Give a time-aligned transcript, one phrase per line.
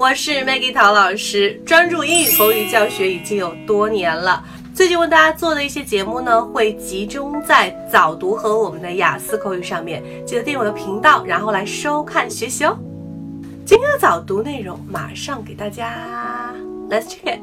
[0.00, 4.42] 我是 Maggie 陶老师，专注英语口语教学已经有多年了。
[4.74, 12.78] 最近为大家做的一些节目呢，会集中在早读和我们的雅思口语上面，记得订阅我的频道，然后来收看学习哦。
[13.66, 16.54] 今天的早读内容马上给大家
[16.88, 17.40] ，Let's check it.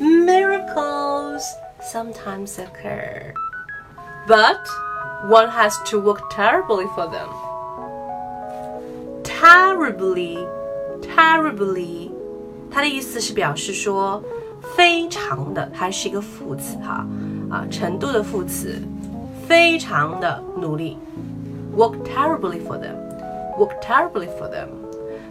[0.00, 1.44] Miracles
[1.80, 3.32] sometimes occur,
[4.26, 4.58] but
[5.28, 7.28] one has to work terribly for them.
[9.22, 10.38] Terribly,
[11.01, 12.11] terribly，
[12.69, 14.23] 它的意思是表示说
[14.75, 17.05] 非常的，它是一个副词哈
[17.49, 18.81] 啊，程度的副词，
[19.47, 20.97] 非常的努力。
[21.75, 22.95] Work terribly for them,
[23.57, 24.67] work terribly for them，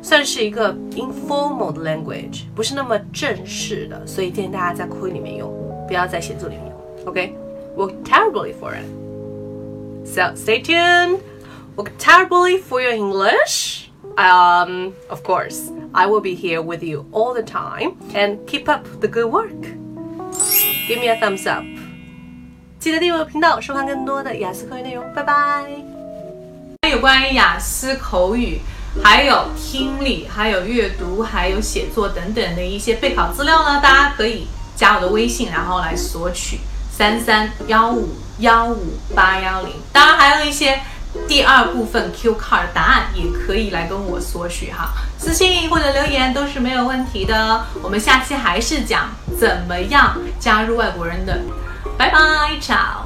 [0.00, 5.52] 算是一个 informal 的 language，不是那么正式的，所以建议大家在口语里面用，
[5.86, 7.06] 不要在写作里面用。
[7.06, 8.86] OK，work terribly for it.
[10.06, 11.18] So stay tuned.
[11.76, 13.73] Work terribly for your English.
[14.17, 18.85] Um, of course, I will be here with you all the time and keep up
[19.01, 19.49] the good work.
[20.87, 21.65] Give me a thumbs up.
[22.79, 25.03] 记得订阅我的频道，收看更多的雅思口语内容。
[25.13, 25.65] 拜拜。
[26.89, 28.61] 有关于雅思口语，
[29.03, 38.07] 还有听力，还有阅读，还有写作等等的一些备考资料呢，大家可以加我的微信，然后来索取三三幺五
[38.39, 39.73] 幺五八幺零。
[39.91, 40.79] 当然还有一些。
[41.27, 47.65] 第二部分 Q card 答案也可以来跟我索取哈，私信或者留言都是没有问题的。
[47.81, 51.39] 我们下期还是讲怎么样加入外国人的，
[51.97, 52.19] 拜拜
[52.61, 53.04] ，ciao。